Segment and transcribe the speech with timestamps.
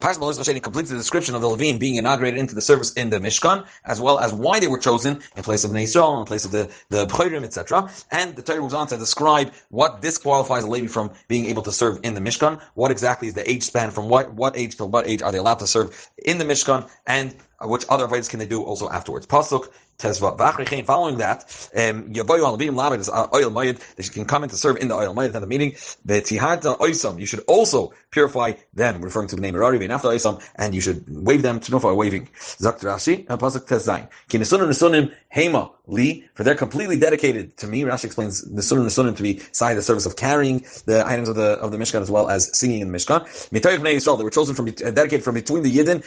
[0.00, 3.18] Parshas Sheni completes the description of the Levine being inaugurated into the service in the
[3.18, 6.52] Mishkan, as well as why they were chosen in place of Israel, in place of
[6.52, 7.90] the the Bchorim, etc.
[8.10, 11.72] And the Torah moves on to describe what disqualifies a Levi from being able to
[11.72, 12.60] serve in the Mishkan.
[12.74, 13.90] What exactly is the age span?
[13.90, 16.88] From what what age to what age are they allowed to serve in the Mishkan?
[17.06, 19.26] And which other avodas can they do also afterwards?
[19.26, 19.68] Pasuk
[19.98, 20.86] Tezva.
[20.86, 21.42] Following that,
[21.76, 23.78] um, Yavoyu al Bim Lamed is uh, oil mayid.
[23.96, 25.72] They can come in to serve in the oil mayid at the meeting.
[26.04, 27.20] The Tihata Oisam.
[27.20, 31.04] You should also purify them, referring to the name Rari after Oisam, and you should
[31.08, 32.28] wave them to Nufa waving.
[32.34, 34.08] Zakt Rashi and Pasuk Tezayin.
[34.28, 36.24] Kinisunim Nisunim Hema Li.
[36.34, 37.82] For they're completely dedicated to me.
[37.82, 41.58] Rashi explains Nisunim Nisunim to be side the service of carrying the items of the
[41.60, 43.20] of the Mishkan as well as singing in the Mishkan.
[43.50, 44.16] Yisrael.
[44.16, 46.02] They were chosen from uh, dedicated from between the Yidden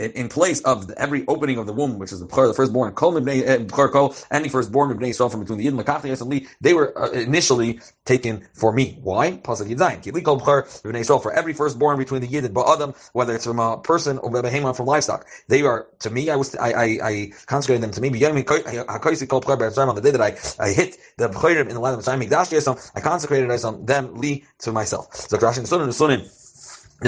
[0.00, 3.16] in place of every opening of the womb, which is the the firstborn, Kol,
[4.30, 6.96] any firstborn of Bnei Yisrael from between the Yid and Makach and Li, they were
[6.98, 8.98] uh, initially taken for me.
[9.02, 9.40] Why?
[9.44, 14.76] For every firstborn between the Yid and Ba'adam, whether it's from a person or Behema
[14.76, 15.26] from livestock.
[15.48, 16.30] They are to me.
[16.30, 18.08] I was I I, I consecrated them to me.
[18.10, 23.00] On the day that I, I hit the B'chayrim in the land of Mitzrayim, I
[23.00, 23.50] consecrated
[23.86, 25.14] them to myself.
[25.14, 26.39] So Rashi and Sunan and Sunan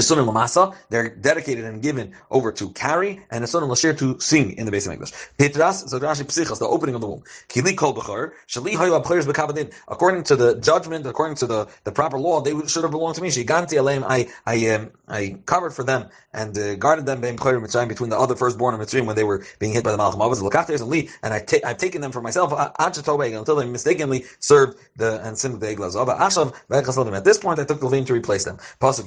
[0.00, 4.52] Sunnah Lamasa, they're dedicated and given over to carry, and the Sunnah Lashir to sing
[4.56, 5.12] in the base of English.
[5.38, 7.22] Pitras, Psichas, the opening of the womb.
[7.48, 9.72] Kili Kol Shali Bekavadin.
[9.88, 13.22] According to the judgment, according to the, the proper law, they should have belonged to
[13.22, 13.28] me.
[13.28, 18.36] Aleim, I, I, um, I covered for them and uh, guarded them between the other
[18.36, 21.10] firstborn of Mitzrayim when they were being hit by the Malach Mavaz, Lakachtes and Li,
[21.22, 25.60] and I ta- I've taken them for myself, until they mistakenly served the, and sinned
[25.60, 25.94] the Eglas.
[27.16, 28.58] At this point, I took the Levim to replace them.
[28.80, 29.06] Pasuk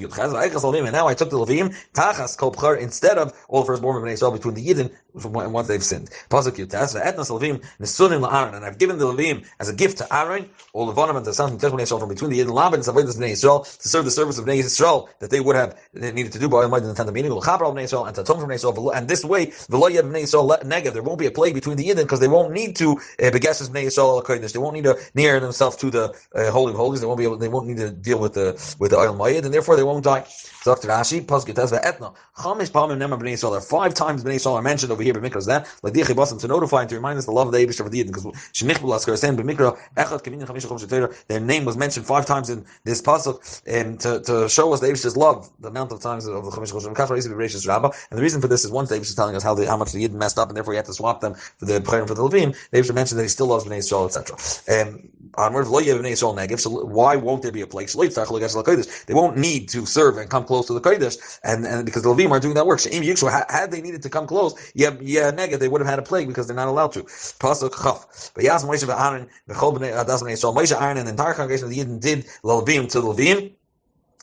[0.75, 3.97] Yud and now I took the Levim, Tachas Kol Bchar, instead of all the firstborn
[3.97, 6.09] of Bnei Israel between the Yidden, once they've sinned.
[6.29, 10.15] Pasuk Yutas, Etnas Levim, Nesunim LaAron, and I've given the Levim as a gift to
[10.15, 12.75] Aaron, all the Vonim and the sons of Bnei Israel from between the Yidden Laban
[12.75, 15.79] and Savodas Bnei Israel, to serve the service of Bnei Israel that they would have
[15.93, 18.35] needed to do by Almighty in the tenth meeting, L'chaber Bnei Israel, and to for
[18.35, 21.53] Bnei Israel, and this way, V'lo Yed Bnei Israel Negev, there won't be a plague
[21.53, 24.75] between the Yidden, because they won't need to, uh, Begeshes Bnei Israel Kodesh, they won't
[24.75, 27.49] need to near themselves to the uh, Holy of Holies, they won't be able, they
[27.49, 30.25] won't need to deal with the, with the oil Mayid, and therefore they won't die.
[30.65, 30.87] Dr.
[30.87, 32.11] Rashi, Pasuk Yitaz Etna.
[32.37, 33.63] Chamish Palmim Nemar Bnei Yisrael.
[33.63, 35.45] Five times Bnei Yisrael are mentioned over here by Mikra.
[35.45, 37.91] That like Basim to notify and to remind us the love of the Eibush of
[37.91, 42.07] the Yidden because Shemich Bulaskar saying B'Mikra Echad Kamin Chamish Chom Their name was mentioned
[42.07, 45.91] five times in this pasuk and to, to show us the Eibush's love, the amount
[45.91, 47.91] of times of the Chamish Chom Kafar Yisrael Bereshis Rabbah.
[48.09, 49.77] And the reason for this is one, the Eibush is telling us how the, how
[49.77, 52.07] much the Yidden messed up and therefore he had to swap them for the prayer
[52.07, 52.57] for the Levim.
[52.71, 54.81] The Eibush mentioned that he still loves Bnei Yisrael, etc.
[54.81, 56.59] Um, onward, Lo Yev Bnei Yisrael Negev.
[56.59, 57.93] So why won't there be a place?
[57.93, 62.09] They won't need to serve and come close to the Kodesh and, and because the
[62.09, 62.79] Levim are doing that work.
[62.79, 66.03] Yikshu, had they needed to come close, yeah, yeah, negative, they would have had a
[66.03, 67.03] plague because they're not allowed to.
[67.03, 72.89] But Yas Moshe Aaron, Moshe Aaron and the entire congregation of the Yidden did Levim
[72.91, 73.53] to Levim.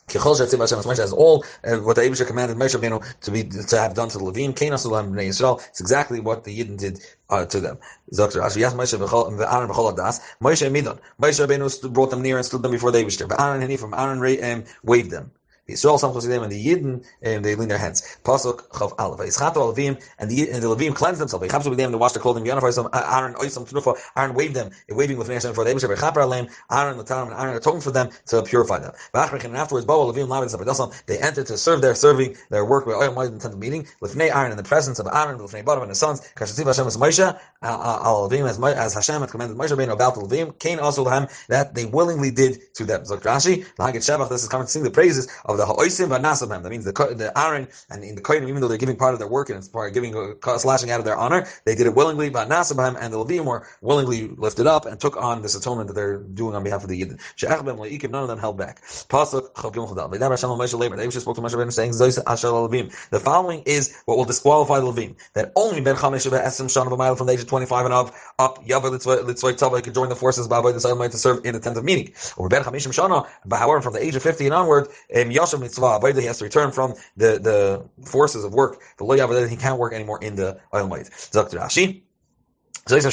[0.09, 4.17] As all uh, what the Abisha commanded Moshe Rabbeinu to be to have done to
[4.17, 5.65] the Levim, Kain Asulam Bnei Yisrael.
[5.69, 6.99] It's exactly what the Yidden did
[7.29, 7.79] uh, to them.
[8.13, 8.41] Dr.
[8.41, 10.19] Ashi Yas Moshe Aaron B'chol Adas.
[10.41, 10.99] Moshe Midon.
[11.21, 13.27] Moshe Rabbeinu brought them near and stood them before the Abisha.
[13.27, 15.31] But Aaron he from Aaron um, waved them.
[15.65, 18.01] The Yisrael some them and the Yidden and ähm, they lean their hands.
[18.25, 19.21] Pasuk Chav Aleph.
[19.21, 21.47] Yischatu Alavim and the and the Levim cleanse themselves.
[21.47, 22.43] They with them to wash their clothing.
[22.43, 23.97] Yanafar some Aaron Oisam Tnufa.
[24.17, 24.71] Aaron waved them.
[24.89, 25.87] Waving with Hashem for the Eibush.
[25.95, 26.49] Chaper Alim.
[26.69, 28.91] Aaron the Tam and Aaron atoned for them to purify them.
[29.13, 31.05] And afterwards, Bo Levim Lamed Sabadasam.
[31.05, 34.51] They entered to serve their serving their work with Oyam in the meeting Ney Aaron
[34.51, 36.19] in the presence of Aaron Ney Bottom and his sons.
[36.35, 40.21] Kashativ Hashem as Moshe Al Levim as as Hashem had commanded Moshe being about the
[40.21, 40.59] Levim.
[40.59, 43.03] Cain also Lahem that they willingly did to them.
[43.03, 43.63] Zok Rashi.
[44.29, 47.67] This is coming to sing the praises of the Ha'oisim that means the the Aaron
[47.89, 49.89] and in the Kohen, even though they're giving part of their work and it's part
[49.89, 52.29] of giving a, slashing out of their honor, they did it willingly.
[52.29, 55.93] But Nasabam and the Levim were willingly lifted up and took on this atonement that
[55.93, 57.19] they're doing on behalf of the Yidden.
[58.11, 58.81] None of them held back.
[58.83, 59.53] Pasuk
[60.97, 61.91] They just spoke to Moshe Rabbeinu saying
[63.11, 65.15] The following is what will disqualify the Levim.
[65.33, 68.65] That only Ben Chamesh Esem Shana B'Mayel from the age of 25 and up, up
[68.65, 71.83] Yava Litzvay Tzavah could join the forces Ba'avoy the to serve in the tent of
[71.83, 72.13] meeting.
[72.37, 74.87] Or Ben Chamishim Shana, however, from the age of 50 and onward,
[75.43, 78.81] Yashem Mitzvah he has to return from the, the forces of work.
[78.97, 79.05] The
[79.49, 81.09] he can't work anymore in the oil might.
[81.31, 81.57] Dr.
[82.85, 83.05] This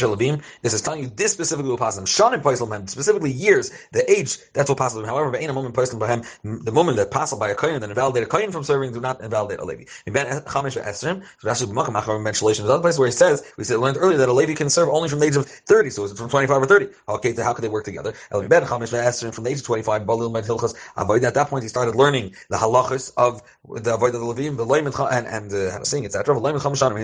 [0.75, 2.05] is telling you this specifically will pass them.
[2.05, 5.05] Shanim Paisel specifically years, the age, that's what passes them.
[5.07, 6.25] However, in a moment him,
[6.65, 9.21] the moment that passes by a Kohen, then invalidate a Kohen from serving, do not
[9.21, 9.85] invalidate a Levi.
[10.07, 11.63] In Ben Chamish Esrim, so that's
[12.19, 12.65] mentionation.
[12.65, 14.89] There's other place where he says, we said, learned earlier that a Levi can serve
[14.89, 16.89] only from the age of 30, so it's from 25 or 30.
[17.09, 18.13] Okay, so how could they work together?
[18.33, 21.49] El Ben Chamish Esrim from the age of 25, Balil Med Hilchas, avoid at that
[21.49, 24.65] point he started learning the halachas of the avoid of the Levim, the
[25.13, 26.35] and, and uh, how to sing, etc.
[26.35, 26.41] He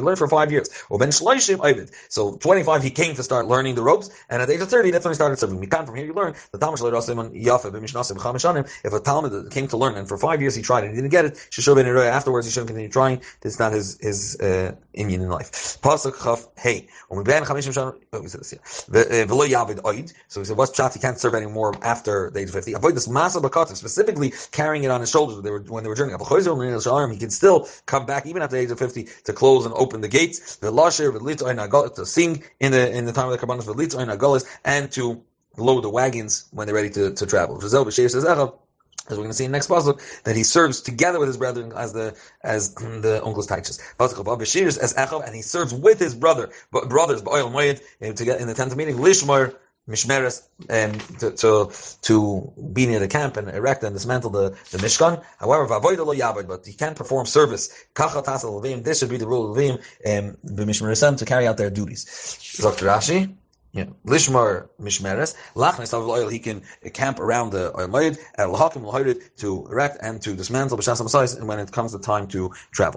[0.01, 0.69] learned for five years.
[0.91, 1.91] Or Ben Shleishim Ovid.
[2.09, 4.71] So 20 25, he came to start learning the ropes, and at the age of
[4.71, 5.61] 30, that's when he started serving.
[5.61, 6.81] Mikan, from here you learn the Talmud
[8.83, 11.11] If a Talmid came to learn, and for five years he tried and he didn't
[11.11, 11.37] get it,
[12.17, 13.21] afterwards he shouldn't continue trying.
[13.43, 15.51] It's not his his uh, Indian in life.
[15.83, 16.01] So
[20.41, 20.95] he said, what's pshat?
[20.95, 22.73] He can't serve anymore after the age of 50.
[22.73, 25.91] Avoid this massive bakata, specifically carrying it on his shoulders when they were, when they
[25.91, 26.19] were journeying.
[27.13, 30.01] He can still come back even after the age of 50 to close and open
[30.01, 30.57] the gates.
[30.57, 35.23] The lasher, to sing in the in the time of the Karbanos, and to
[35.57, 37.57] load the wagons when they're ready to, to travel.
[39.09, 41.37] As we're going to see in the next pasuk, that he serves together with his
[41.37, 43.79] brethren as the as the uncle's taichas.
[44.79, 49.55] as Echav, and he serves with his brother, brothers, in the tenth meeting, Lishmar,
[49.89, 51.71] Mishmeres, and to, to,
[52.03, 55.23] to be near the camp and erect and dismantle the, the Mishkan.
[55.39, 57.69] However, but he can't perform service.
[57.95, 62.59] This should be the rule of Levim, um, to carry out their duties.
[62.61, 62.87] Dr.
[62.87, 63.37] Rashi.
[63.73, 63.85] Yeah.
[64.07, 66.63] Lishmar Mishmeres, Lachnes of oil, he can
[66.95, 71.59] camp around the oil moed, and Lahakim to erect and to dismantle B'shas and when
[71.59, 72.95] it comes the time to travel.